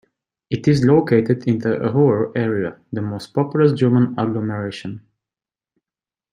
It 0.49 0.67
is 0.67 0.83
located 0.83 1.47
in 1.47 1.59
the 1.59 1.77
Ruhr 1.79 2.35
area, 2.35 2.79
the 2.91 3.03
most 3.03 3.35
populous 3.35 3.71
German 3.73 4.15
agglomeration. 4.17 5.05